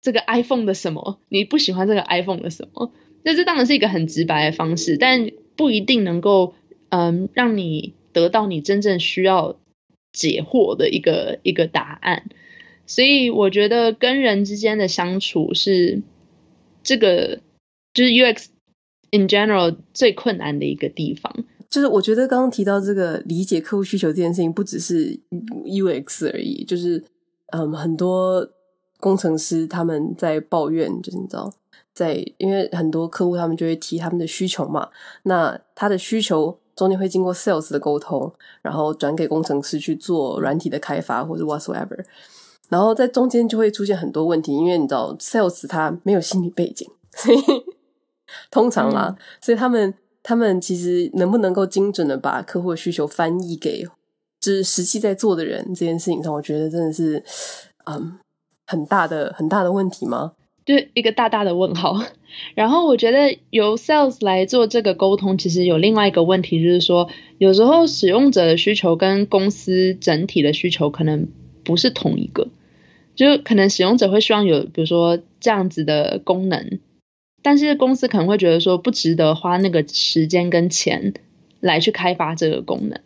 [0.00, 1.18] 这个 iPhone 的什么？
[1.28, 2.90] 你不喜欢这个 iPhone 的什么？
[3.22, 6.54] 那这当然是一个很直白的方式，但不一定能够
[6.88, 9.58] 嗯让你得到你真正需要
[10.12, 12.30] 解惑的一个一个答案。
[12.86, 16.02] 所以我觉得跟人之间的相处是
[16.82, 17.40] 这个
[17.94, 18.46] 就是 UX
[19.10, 21.44] in general 最困难的一个地方。
[21.68, 25.20] 就是我觉得刚刚提到这个理解客户需求这件事情，不只是
[25.66, 27.04] UX 而已，就是
[27.52, 28.48] 嗯很多
[28.98, 31.52] 工程师他们在抱怨，就是你知道。
[32.00, 34.88] 在，因为很多客户他们就会提他们的需求嘛，
[35.24, 38.32] 那他的需求中间会经过 sales 的沟通，
[38.62, 42.02] 然后转给工程师去做软体的开发或者 whatsoever，
[42.70, 47.38] 然后在中间就会出现很多问题，因为你知道 sales 他没有心理背景， 所以
[48.50, 53.86] 通常啦，嗯、所以他们他们其实能不能够精准的把客户的需求翻译给
[54.40, 57.22] 就是实际在做的人这件事情上，我觉得真的是
[57.84, 58.18] 嗯
[58.66, 60.32] 很大的很大的问题吗？
[60.78, 62.00] 就一个大大的问号，
[62.54, 71.26] 然后我觉得由 sales 来做这个沟通，其实有另外一个问题，就是说有时候使用者的需求跟公司整体的需求可能
[71.64, 72.48] 不是同一个，
[73.16, 76.78] 就可能使用者会希望有比如说这样子的功能，
[77.42, 81.14] 但是公司可能会觉得说不值得花那个时间跟钱
[81.58, 83.00] 来去开发这个功能。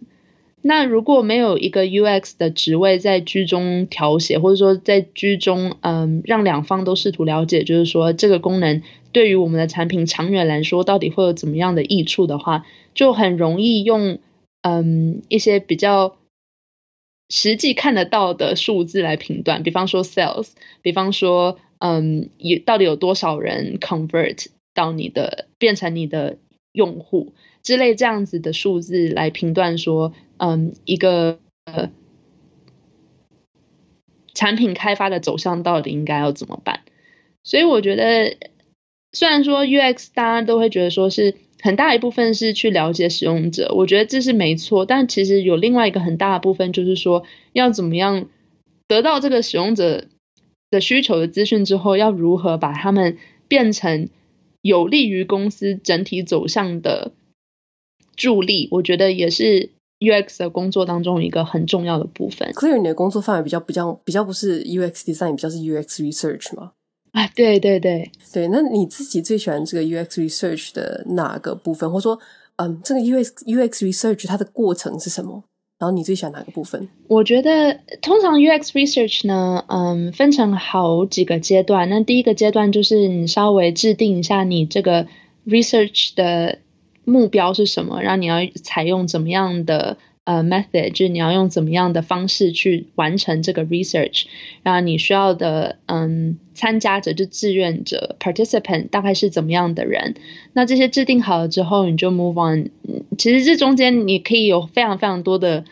[0.66, 14.20] 那如果没有一个 UX 的职位在居中调协，或者说在居中，嗯，让两方都试图了解，就是说这个功能对于我们的产品长远来说到底会有怎么样的益处的话，就很容易用
[14.62, 16.16] 嗯一些比较
[17.28, 20.48] 实际看得到的数字来评断，比方说 sales，
[20.80, 26.38] 比方说嗯，有到底有多少人 convert 到你的变成你的
[26.72, 27.34] 用户。
[27.64, 30.12] 之类这样子的数字来评断说。
[30.36, 31.38] 嗯，一个
[34.34, 36.80] 产品开发的走向到底应该要怎么办？
[37.44, 38.36] 所以我觉得，
[39.12, 44.84] 虽然说 UX 大家都会觉得说是很大一部分是去了解使用者，我觉得这是没错。
[44.84, 47.22] 但其实有另外一个很大的部分，就是说
[47.52, 48.28] 要怎么样
[48.88, 50.06] 得到这个使用者
[50.68, 54.08] 的需求的资讯之后，要如何把他们变成
[54.62, 57.12] 有利于公司整体走向的
[58.16, 59.70] 助力，我觉得也是。
[60.00, 62.50] UX 的工作当中一个很重要的部分。
[62.52, 66.72] Claire，你的工作范围比较比较比较不是 UX design，比较是 UX research 吗？
[67.12, 68.48] 啊，对对对对。
[68.48, 71.90] 那你自己最喜欢这个 UX research 的哪个部分？
[71.90, 72.18] 或者说，
[72.56, 75.42] 嗯，这个 UX UX research 它的过程是什么？
[75.78, 76.86] 然后你最喜欢哪个部分？
[77.08, 81.88] 我觉得通常 UX research 呢，嗯，分成好几个阶段。
[81.88, 85.06] 那第一个阶段就是你稍微制定一下你这个
[85.46, 86.58] research 的。
[87.04, 88.02] 目标是什么？
[88.02, 94.24] 然后你要采用怎么样的呃 method，就是你要用怎么样的方式去完成这个 research。
[94.62, 100.14] 然后你需要的嗯参加者就志愿者 participant 大概是怎么样的人？
[100.52, 102.70] 那这些制定好了之后，你就 move on。
[103.18, 105.64] 其实这中间你可以有非常非常多的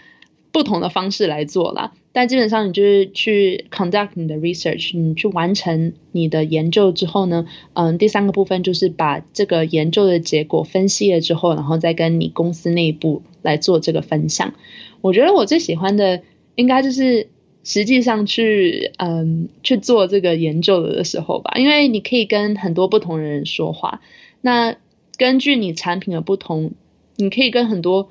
[0.53, 1.93] 不同的方式来做啦。
[2.13, 14.53] 但基本上你就是去 conduct 你的 research，你去完成你的研究之后呢，嗯，第三个部分就是把这个研究的结果分析了之后，然后再跟你公司内部来做这个分享。
[15.01, 16.21] 我觉得我最喜欢的
[16.55, 17.29] 应该就是
[17.65, 24.03] 实际上去嗯去做这个研究的时候吧，因为你可以跟很多不同的人说话，
[24.43, 24.77] 那
[25.17, 26.73] 根据你产品的不同，
[27.17, 28.11] 你可以跟很多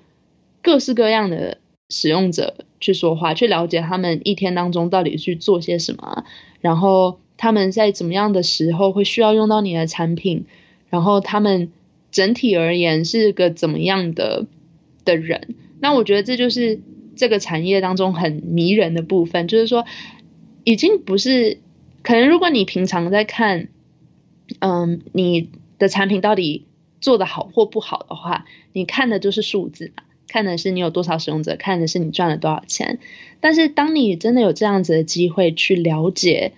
[0.64, 1.60] 各式各样的
[1.92, 6.24] 使用者去说话，去了解他们一天当中到底去做些什么，
[6.62, 10.46] 然后他们在怎么样的时候会需要用到你的产品，
[10.90, 11.72] 然后他们
[12.12, 14.48] 整体而言是个怎么样的
[15.04, 15.56] 的人。
[15.82, 16.80] 那我觉得这就是
[17.16, 19.86] 这个产业当中很迷人的部分，就是说
[20.64, 21.60] 已经不是
[22.04, 23.68] 可能，如果你平常在看，
[24.60, 26.66] 嗯，你的产品到底
[27.02, 30.04] 做得好或不好的话，你看的就是数字嘛。
[30.32, 33.00] 看的是你有多少使用者，看的是你赚了多少钱。
[33.42, 36.54] 但是当你真的有这样子的机会去了解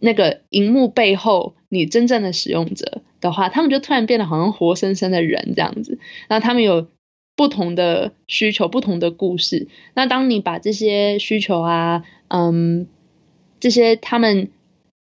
[0.00, 5.98] 那个荧幕背后你真正的使用者的话，他们就突然变得好像活生生的人这样子。
[6.28, 6.88] 那他们有
[7.36, 9.68] 不同的需求，不同的故事。
[9.94, 12.88] 那当你把这些需求啊，嗯，
[13.60, 14.50] 这些他们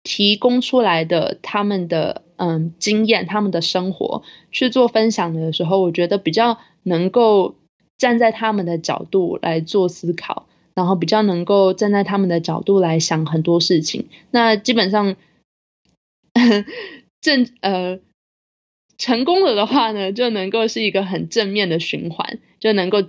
[0.03, 7.57] 提供出来的他们的嗯经验、他们的生活去做分享的时候，我觉得比较能够
[7.99, 14.09] 站在他们的角度来做思考，然后比较能够站在他们的角度来想很多事情。
[14.31, 15.17] 那基本上
[17.21, 17.99] 正呃
[18.97, 23.03] 成功了的话呢，就能够是一个很正面的循环，就能够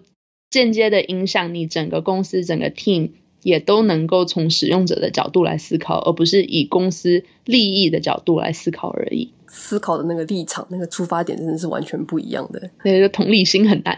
[0.49, 3.11] 间接的影响你整个公司、整个 team。
[3.45, 9.31] 也都能够从使用者的角度来思考，而不是以公司利益的角度来思考而已。
[9.45, 12.71] 思考的那个立场、那个出发点真的是完全不一样的。
[12.84, 13.95] 那个同理心很难。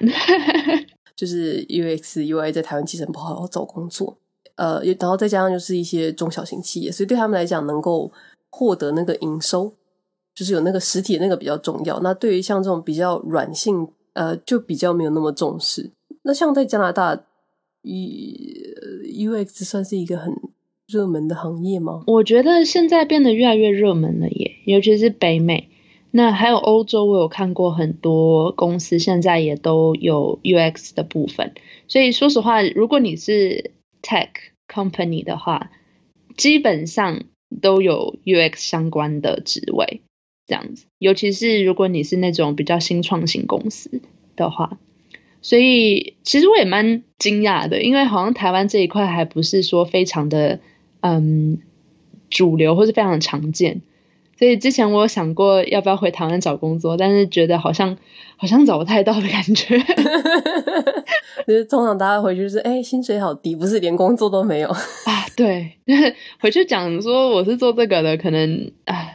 [1.16, 4.18] 就是 UX UI 在台湾其实不好找工作，
[4.56, 8.12] 呃，然后再加上就是一些中小型企业，所以对他们来讲，能够
[8.50, 9.74] 获得那个营收，
[10.36, 12.02] 就是有那个实体的那个比较重要。
[12.02, 15.90] 那对于像这种比较软性，呃，就比较没有那么重视。
[16.24, 17.24] 那像在加拿大。
[17.88, 20.34] UX 算是一个很
[20.88, 22.04] 热门的行业吗？
[22.08, 25.70] 我觉得现在变得越来越热门了耶，尤其是北美。
[26.12, 31.54] 那还有欧洲，我有看过很多公司现在也都有 UX 的部分。
[31.88, 33.72] 所以说实话，如果你是
[34.02, 34.30] Tech
[34.68, 35.72] Company 的话，
[36.36, 37.24] 基本上
[37.62, 40.02] 都有 UX 相关的职位
[40.46, 40.86] 这样子。
[40.98, 44.02] 尤其是如果你是那种比较新创型公司
[44.36, 44.78] 的话。
[45.42, 50.60] 所以其实我也蛮惊讶的，因为好像台湾这一块还不是说非常的
[51.02, 51.60] 嗯
[52.30, 53.82] 主流或是非常的常见，
[54.38, 57.98] 所以之前我有想过要不要回台湾找工作，但是觉得好像
[58.36, 59.78] 好像找不太到的感觉。
[61.48, 65.26] 就是通常大家回去就是哎薪水好低，不是连工作都没有啊？
[65.38, 69.12] 对，就 是回去讲说我是做这个的，可能啊。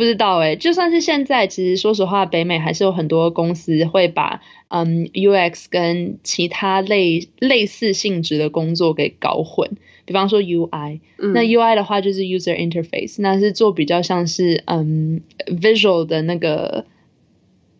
[0.00, 9.72] 不知道诶，就算是现在，其实说实话，北美还是有很多公司会把嗯 UX 跟其他类类似性质的工作给搞混。
[10.06, 16.86] 比方说 UI，嗯，那 UI 的话就是 User Interface，那是做比较像是嗯 Visual 的那个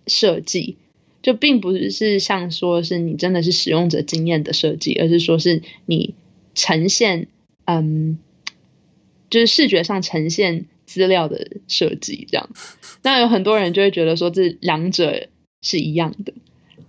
[0.07, 0.77] 设计，
[1.23, 6.13] 就并不是像说是你真的是使用者经验的设计，而是说是你
[6.55, 7.29] 呈现
[7.65, 8.19] 嗯，
[9.31, 10.67] 就是视觉上呈现。
[10.91, 12.51] 资料的设计这样，
[13.05, 15.29] 那有很多人就会觉得说这两者
[15.63, 16.33] 是一样的，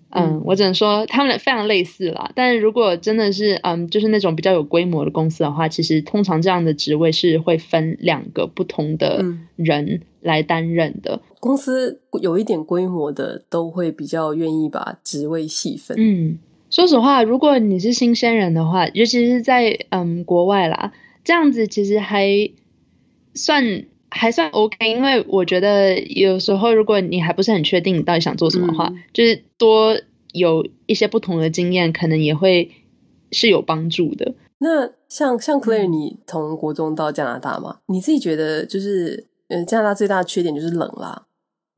[0.09, 2.31] 嗯，嗯，我只能说他们非常类似啦。
[2.33, 9.23] 但是如果真的是嗯，就是那种比较有规模的公司的话，其实通常这样的职位是会分两个不同的
[9.55, 11.21] 人来担任的。
[11.21, 15.95] 嗯，公司有一点规模的都会比较愿意把职位细分。
[15.99, 16.39] 嗯，
[16.71, 20.91] 说实话，如果你是新鲜人的话，尤其是在嗯国外啦，
[21.23, 22.51] 这样子其实还
[23.33, 23.85] 算。
[24.13, 29.97] 还算 OK，因为我觉得有时候如果你还不是很确定你到底想做什么的话，嗯、就是多
[30.33, 32.69] 有一些不同的经验，可能也会
[33.31, 34.33] 是有帮助的。
[34.57, 41.27] 那像像 Claire，你从国中到加拿大嘛，嗯、你自己觉得就是，嗯，加拿大最大的缺点就是冷啦。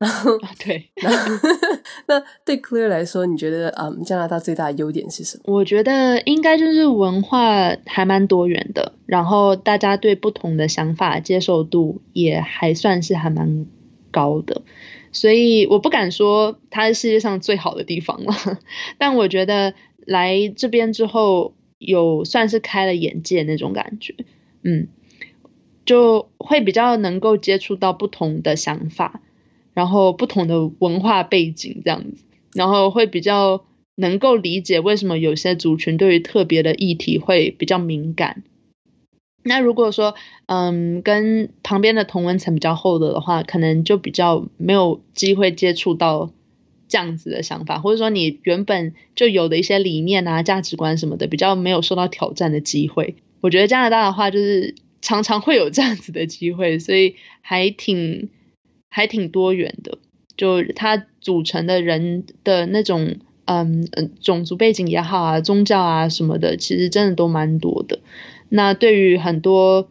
[0.04, 0.90] 然后，对，
[2.08, 5.44] 那对 Claire 来说，你觉得嗯，加拿大最大的优点是什么？
[5.54, 13.66] 我觉得应该就是文化还蛮多元的，然后大家对不同的想法接受度也还算是还蛮
[14.12, 14.64] 高的，
[15.14, 18.34] 所以我不敢说它是世界上最好的地方了，
[19.00, 19.74] 但我觉得
[20.06, 24.14] 来这边之后有算是开了眼界那种感觉，
[24.64, 24.90] 嗯，
[25.86, 29.22] 就会比较能够接触到不同的想法。
[29.74, 38.44] 然后不同的文化背景这样子，然后会比较能够理解为什么有些族群对于特别的议题会比较敏感。
[39.44, 46.32] 那如果说，嗯，跟旁边的同文层比较厚的的话，可能就比较没有机会接触到
[46.88, 53.16] 这样子的想法，或者说你原本就有的一些理念啊、价值观什么的，比较没有受到挑战的机会。
[53.42, 58.30] 我觉得加拿大的话，就是常常会有这样子的机会，所以还挺。
[58.96, 59.98] 还挺多元的，
[60.38, 68.02] 就它组成的人的那种，嗯嗯，种族背景也好啊，宗教啊什么的，其实真的都蛮多的。
[68.50, 69.90] 那对于很多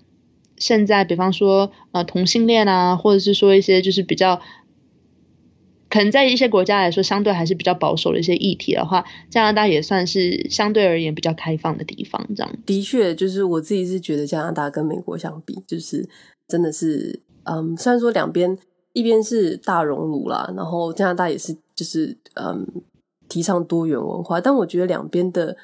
[0.57, 4.41] 现在，比方说呃同性恋啊，或者是说一些就是比较，
[5.91, 12.25] 可能在一些国家来说相对还是比较保守的一些议题的话，加拿大也算是相对而言比较开放的地方。
[12.37, 16.09] 这样的确，就是我自己是觉得加拿大跟美国相比，就是
[16.47, 18.57] 真的是，嗯，虽然说两边。
[18.93, 22.67] 一边是大熔炉啦，然后加拿大也是，就是嗯，
[23.29, 25.57] 提倡多元文化，但我觉得两边的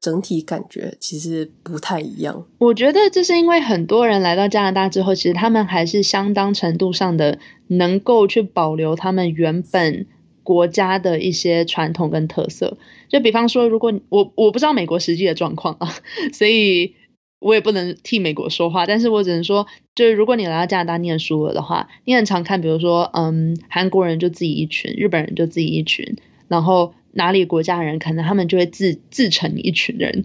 [0.00, 2.46] 整体感觉其实不太一样。
[2.58, 10.06] 我觉得这是因为很多人来到加拿大之后，其实他们还是相当程度上的能够去保留他们原本
[10.42, 12.76] 国家的一些传统跟特色。
[13.08, 15.88] 就比方说，如果我我不知道美国实际的状况啊，
[16.32, 16.94] 所以
[17.38, 26.16] 我也不能替美国说话，但是我只能说，就是如果你来到加拿大念书了的话，你很常看，比如说，嗯，韩国人就自己一群，日本人就自己一群，
[26.48, 30.24] 然后哪里国家人可能他们就会自自成一群人，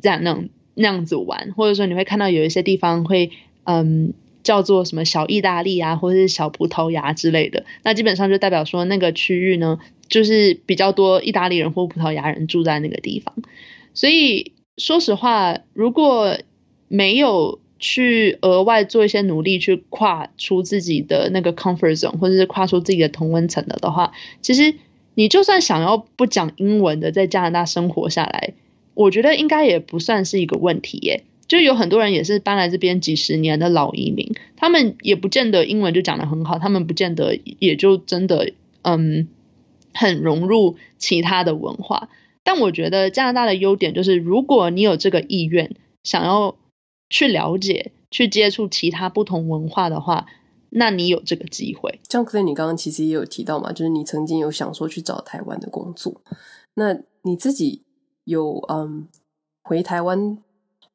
[0.00, 3.30] 这样那种那样子玩，或者说你会看到有一些地方会，
[3.64, 9.78] 嗯，叫做什么小意大利啊，或者是小葡萄牙之类的，那基本上就代表说那个区域呢，
[10.08, 13.34] 就是比较多意大利人或葡萄牙人住在那个地方，
[13.92, 14.52] 所以。
[14.76, 16.38] 说实话，如果
[16.88, 24.12] 没有去额外做一些努力去跨出自己的那个 comfort zone，或者是跨出自己的同温层的的话，
[24.42, 24.74] 其实
[25.14, 28.54] 你就算想要不讲英文的在加拿大生活下来，
[28.94, 31.24] 我觉得应该也不算是一个问题耶。
[31.48, 38.52] 就有很多人也是搬来这边几十年的老移民，他们也不见得英文就讲得很好，他们不见得也就真的
[38.82, 39.28] 嗯
[39.94, 42.08] 很融入其他的文化。
[42.46, 45.74] 但我觉得加拿大的优点就是，如果你有这个意愿，
[46.04, 46.54] 想要
[47.10, 50.26] 去了解、去接触其他不同文化的话，
[50.70, 51.98] 那你有这个机会。
[52.08, 56.22] 像 Claire，你刚刚其实也有提到嘛，就是你曾经有想说去找台湾的工作，
[56.74, 57.82] 那你自己
[58.22, 59.08] 有嗯
[59.64, 60.38] 回台湾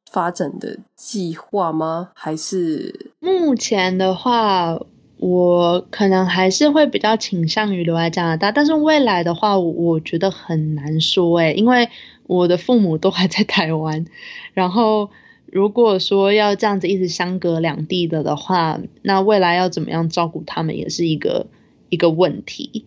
[0.10, 2.12] 发展的计划吗？
[2.16, 4.80] 还是目前的话？
[5.22, 11.89] 我可能还是会比较倾向于留在加拿大，但是未来的话，我觉得很难说诶，因为
[12.26, 14.05] 我的父母都还在台湾，
[14.55, 15.11] 然后
[15.45, 21.45] 如果说要这样子一直相隔两地的的话，那未来要怎么样照顾他们也是一个
[21.89, 22.86] 一个问题，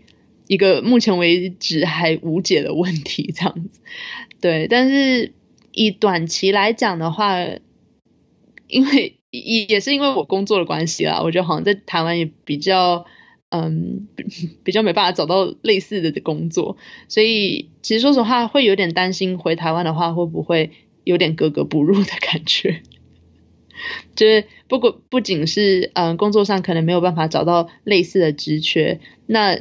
[0.48, 3.78] 一个目前为止还无解的问题，这样子。
[4.40, 5.32] 对，但是
[5.70, 7.38] 以短期来讲的话，
[8.66, 9.18] 因为。
[9.40, 13.04] 也也是因为我工作的关系啦，我觉得好像在台湾也比较，
[13.48, 14.06] 嗯，
[14.62, 16.76] 比较没办法找到类似的工作，
[17.08, 20.70] 所以其实说实话会有点担心回台湾的话会不会
[21.02, 22.82] 有点格格不入的感觉，
[24.14, 29.58] 就是不过不仅是嗯工作上可能没有办法找到类似的职缺，那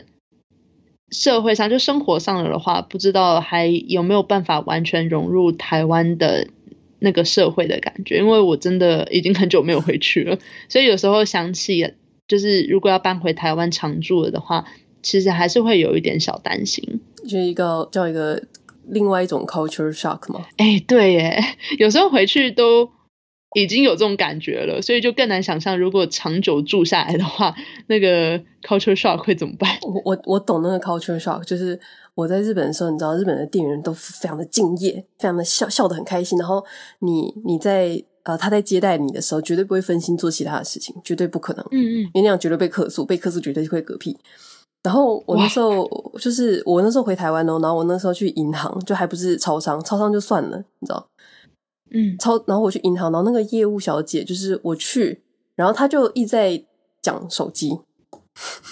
[1.09, 6.47] 社会上就生活上了的话，不知道还有没有办法完全融入台湾的。
[7.03, 10.39] 那个社会的感觉，因为我真的已经很久没有回去了，
[10.69, 11.93] 所以有时候想起，
[12.29, 14.65] 就是如果要搬回台湾常住了的话，
[15.01, 18.41] 其实还是会有一点小担心，就一个叫一个
[18.87, 20.45] 另外一种 culture shock 吗？
[20.55, 21.43] 哎，对耶，
[21.77, 22.89] 有时候回去都
[23.53, 27.53] 已经有这种感觉了，所以就更难想象，如果长久住下来的话，
[27.87, 29.77] 那个 culture shock 会怎么办？
[29.81, 31.77] 我我我懂那个 culture shock，就是。
[32.15, 36.37] 我在日本的时候，你知道日本的店员都非常的敬业，非常的笑笑得很开心。
[36.37, 36.63] 然后
[36.99, 41.65] 你你在呃他在接待你的时候，绝对不会分心做其他的事情，绝对不可能。
[41.71, 44.17] 嗯嗯，因为那样绝对被客诉，被客诉绝对会嗝屁。
[44.83, 45.87] 然后我那时候
[46.19, 51.07] 就是我那时候回台湾哦，然后我那时候去银行，就还不是超商，超商就算了，你知道？
[51.91, 55.23] 嗯，超然后我去银行，然后那个业务小姐就是我去，
[55.55, 56.63] 然后她就一直在
[57.01, 57.79] 讲手机，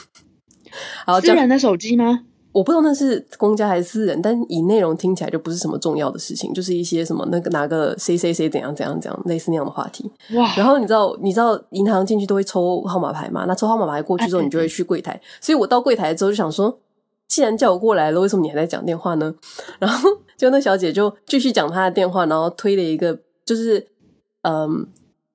[1.06, 2.26] 好，私人的手机吗？
[2.52, 10.12] 我不知道那是公家还是私人，但以内容听起来就不是什么重要的事情，就是一些什么那个哪个谁谁谁怎样怎样怎样类似那样的话题。
[10.36, 10.54] 哇！
[10.58, 13.46] 然后你知道你知道银行进去都会抽号码牌嘛？
[13.48, 15.20] 那抽号码牌过去之后，你就会去柜台。
[15.40, 16.78] 所以我到柜台之后就想说，
[17.28, 19.34] 既然叫我过来了，为什么你还在讲电话呢？
[19.80, 23.88] 然后就那小姐就继续讲她的电话，然后推了一个就是
[24.42, 24.86] 嗯，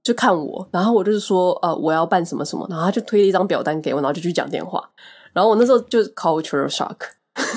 [0.02, 4.90] 就看我，然后我就是说呃我要办什么什么，然后她就推了一张表单给我，然后就去讲电话。
[5.36, 6.96] 然后我那时候就是 cultural shock，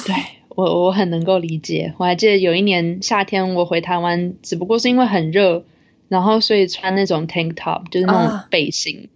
[0.05, 0.13] 对，
[0.49, 1.93] 我我很能够理解。
[1.97, 5.63] 我还记得有一年夏天我回台湾，只不过是因为很热，
[6.09, 9.07] 然后所以穿那种 tank top，就是那种背心，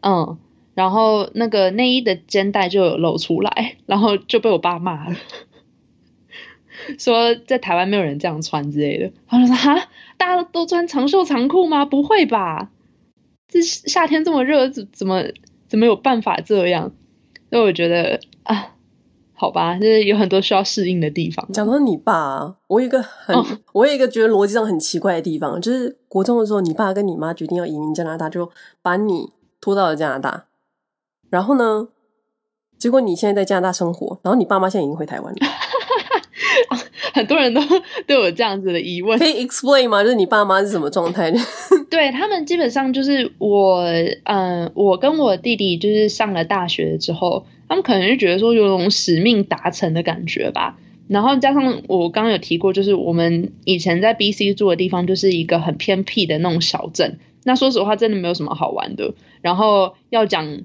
[0.00, 0.38] 啊、嗯，
[0.74, 5.16] 然后那个内衣的肩带就有露出来，然后就被我爸骂了，
[6.98, 9.12] 说在台湾没有人这样穿之类的。
[9.28, 11.84] 他说哈，大家都穿长袖长裤吗？
[11.84, 12.72] 不会吧？
[13.46, 15.22] 这夏天这么热，怎怎么
[15.68, 16.90] 怎么有办法这样？
[17.50, 18.72] 所以我觉得啊，
[19.34, 21.46] 好吧，就是有很多需要适应的地方。
[21.52, 28.50] 讲到你爸啊，我有一个很，哦、我有一个觉得逻辑上很奇怪的地方，就是国中的时候，你爸跟你妈决定要移民加拿大，就
[28.82, 29.30] 把你
[29.60, 30.46] 拖到了加拿大。
[31.30, 31.88] 然后呢，
[32.78, 35.38] 结果你现在在加拿大生活，然后你爸妈现在已经回台湾了。
[37.14, 37.60] 很多人都
[38.06, 40.02] 对我这样子的疑问，可以 explain 吗？
[40.02, 41.32] 就是你爸妈是什么状态？
[41.90, 43.84] 对，他们基本上就是我，
[44.24, 50.78] 嗯，我跟我弟弟就是上了大学之后，他们可能就觉得说有种使命达成的感觉吧。
[51.08, 59.14] 然后加上我刚刚有提过，就是我们以前在 BC 住的地方就是一个很偏僻的那种小镇，那说实话真的没有什么好玩的。
[59.40, 60.60] 然后要讲，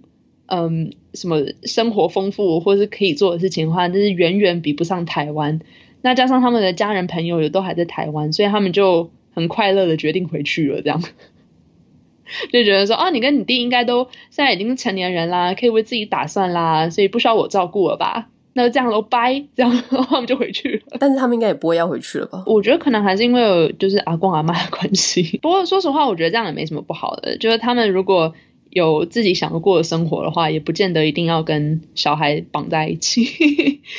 [0.47, 5.61] 嗯，什么生活丰富或是可以做的事情的话，就是远远比不上台湾。
[6.01, 11.01] 那加上他们的家人朋友也都还在台湾，所以他们就很快乐的决定回去了，这样
[12.51, 18.29] 就觉得说啊，你跟你弟应该都现在已经是成年人啦，可以为自己打算啦，所以不需要我照顾了吧？
[18.53, 20.97] 那就这样喽，拜，这样然后他们就回去了。
[20.99, 22.43] 但是他们应该也不会要回去了吧？
[22.45, 25.39] 我觉得可能还是因为有就是阿公阿妈的关系。
[25.41, 28.34] 不过说实话，我觉得这样也没什么不好的，就是他们如果。
[28.74, 33.24] 有自己想要过的生活的话，也不见得一定要跟小孩绑在一起，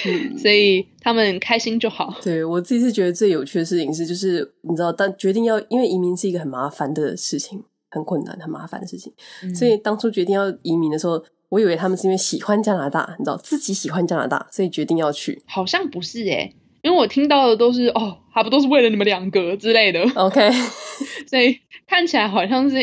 [0.07, 2.13] 嗯、 所以他们开心就好。
[2.23, 9.13] 对，我自己是觉得最有趣的事情是，就是你知道，但决定要，因为移民是一个很麻烦的事情，很困难、很麻烦的事情，
[9.45, 15.41] 嗯、所以当初决定要移民的时候，我以为他们是因为喜欢加拿大，你知道，自己喜欢加拿大，所以决定要去。
[15.47, 20.03] 好像不是诶、欸，因为我听到的都是哦，还不都是为了你们两个之类的。
[20.17, 20.51] OK，
[21.31, 22.77] 所以看起来好像是。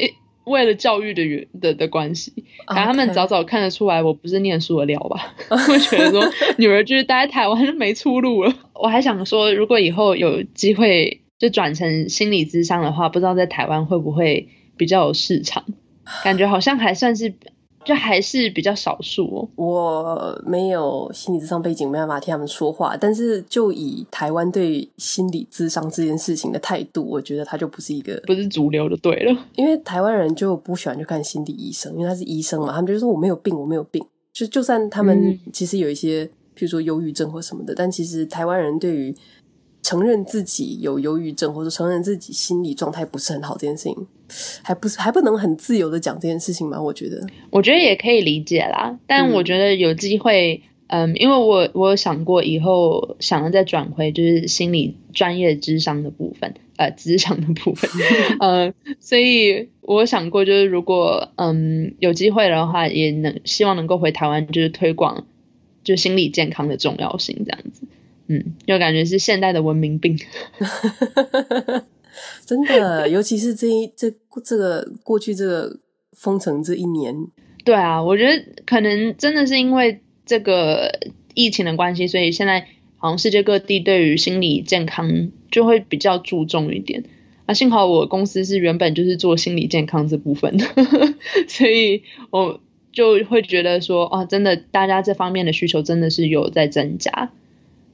[0.51, 2.31] 为了教育的原的的关系，
[2.67, 5.33] 然后他们早早看得出来我不是念书的料吧？
[5.49, 5.89] 会 Okay.
[5.89, 6.23] 觉得说
[6.57, 8.53] 女儿就是待在台湾就没出路了。
[8.73, 15.63] 我还想说，如果以后有机会就转成心理咨商的话，不知道在台湾会不会比较有市场？
[16.23, 17.33] 感觉好像还算是。
[17.84, 19.49] 就还是比较少数哦。
[19.55, 22.95] 我没有心理智商背景，没办法替他们说话。
[22.95, 29.45] 但是就以台湾对心理智商这件事情的态度，我觉得他就不是一个不是主流的，对了。
[29.55, 34.05] 因为台湾人就不喜欢去看心理医生，因为他是医生嘛，他们就说我没有病，我没有病。
[34.32, 36.25] 就就算他们其实有一些，
[36.55, 39.15] 譬如说忧郁症或什么的，但其实台湾人对于。
[39.84, 44.07] 承认自己有忧郁症，或者承认自己心理状态不是很好这件事情，
[44.63, 46.82] 还不是还不能很自由的讲这件事情吗？
[46.82, 48.97] 我觉得，我觉得也可以理解啦。
[49.07, 57.89] 但我觉得有机会，嗯，嗯，因为我我有想过以后想要再转回就是心理专业智商的部分，呃，职场的部分，
[58.39, 65.25] 呃，所以我想过就是如果嗯有机会的话，也能希望能够回台湾，就是推广
[65.84, 67.84] 就心理健康的重要性这样子。
[68.27, 70.17] 嗯，就感觉是现代的文明病，
[72.45, 74.11] 真的，尤其是这一这
[74.43, 75.80] 这个过去这个
[76.13, 77.15] 封城这一年，
[77.63, 80.91] 对啊，我觉得可能真的是因为这个
[81.34, 82.67] 疫情的关系，所以现在
[82.97, 87.03] 好像世界各地对于心理健康就会比较注重一点。
[87.45, 90.65] 啊，幸好我公司是原本就是做心理健康这部分的，
[91.47, 92.61] 所以我
[92.91, 97.32] 就会觉得说，啊，真的，大家这方面的需求真的是有在增加。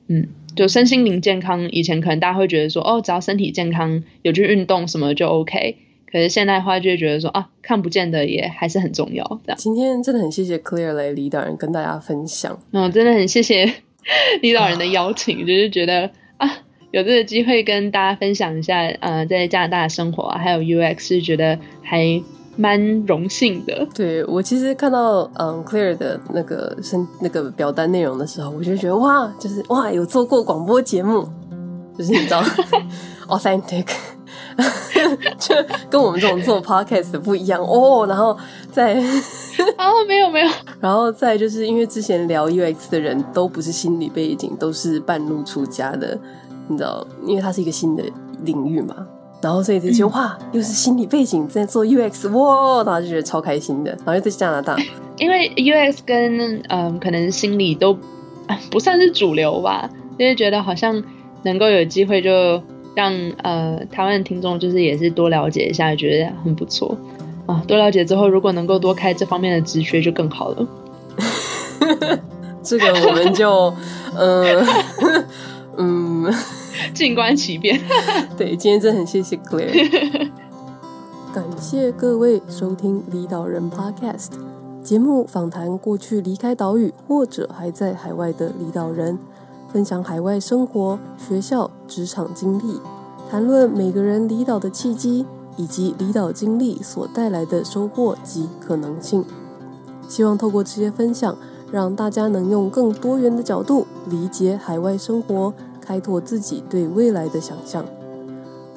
[0.07, 5.77] 嗯，就身心灵健康，以前可能大家会觉得说，哦，只要身体健康，有去运动什么就 OK。
[6.09, 9.23] 可是现在的话，就会觉得说，啊，看不见的也还是很重要。
[9.45, 10.57] 这样，今天真的很谢谢
[10.93, 12.57] 来李导人跟大家分享。
[12.71, 13.71] 嗯，真的很谢谢
[14.41, 16.49] 李导人的邀请，就是觉得啊，
[16.91, 22.21] 有这个机会跟大家分享一下，呃，在加拿大的生活，还有 UX，是觉得还。
[22.57, 31.27] 蛮荣幸的，对，我其实看到嗯 Claire 的那个申那个表单内容的时候，我就觉得哇，就是哇，有做过广播节目，
[31.97, 32.41] 就是你知道
[33.29, 33.85] authentic，
[35.37, 35.55] 就
[35.89, 37.61] 跟我们这种做 podcast 的不一样。
[37.63, 38.05] 哦。
[38.07, 38.35] 然后
[38.71, 38.95] 再
[39.77, 40.49] 哦，没有没有，
[40.79, 46.17] 然后再就是因为之前聊 UX 的人都不是心理背景，都是半路出家的，
[46.67, 48.03] 你知道，因为它是一个新的
[48.43, 48.95] 领域嘛。
[49.39, 53.91] 然后所以就觉得哇，又是心理背景在做 UX，哇，然后就觉得超开心的。
[53.91, 54.75] 然后又在加拿大，
[55.17, 57.95] 因为 UX 跟嗯可能心理都
[58.71, 61.03] 不算是主流吧，就是觉得好像
[61.43, 62.61] 能够有机会就
[62.95, 63.13] 让
[63.43, 66.97] 呃台湾的听众就是也是多了解一下，觉得很不错
[67.45, 67.63] 啊。
[67.67, 70.67] 多了解之后，如果能够多开这方面的直缺就更好了。
[72.63, 73.73] 这个我们就
[74.17, 74.65] 嗯
[75.77, 76.33] 嗯。
[76.95, 77.79] 静观其变。
[78.37, 80.29] 对，今天真的很谢谢 Claire，
[81.33, 84.29] 感谢各位收听离岛人 Podcast
[84.83, 89.17] 节目，访谈过去离开岛屿或者还在海外的离岛人，
[89.71, 92.79] 分享海外生活、学校、职场经历，
[93.29, 95.25] 谈论每个人离岛的契机
[95.57, 99.25] 以及离岛经历所带来的收获及可能性。
[100.07, 101.35] 希望透过这些分享，
[101.69, 105.53] 让大家能用更多元的角度理解海外生活。
[105.87, 107.85] 开拓自己对未来的想象。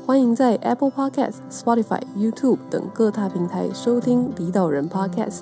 [0.07, 5.41] 欢迎在 Apple Podcast、Spotify、YouTube 等各大平台收听离岛人 Podcast，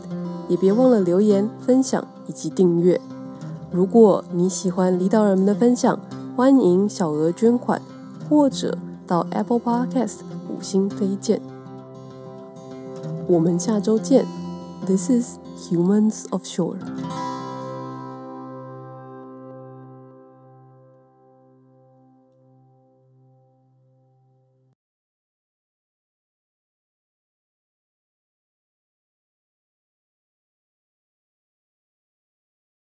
[0.49, 2.99] 也别忘了留言、分享以及订阅。
[3.71, 5.99] 如果你喜欢离岛人们的分享，
[6.35, 7.83] 欢迎小额捐款
[8.31, 11.39] 或者到 Apple Podcast 五星推荐。
[13.27, 14.25] 我们下周见。
[14.87, 15.39] This is
[15.71, 17.28] Humans of Shore。